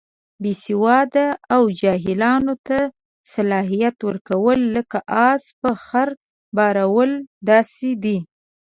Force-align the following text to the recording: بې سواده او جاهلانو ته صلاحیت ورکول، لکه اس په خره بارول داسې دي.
بې 0.41 0.53
سواده 0.65 1.27
او 1.53 1.61
جاهلانو 1.81 2.53
ته 2.67 2.79
صلاحیت 3.33 3.95
ورکول، 4.07 4.59
لکه 4.75 4.97
اس 5.29 5.43
په 5.61 5.71
خره 5.83 6.15
بارول 6.55 7.11
داسې 7.49 7.89
دي. 8.03 8.17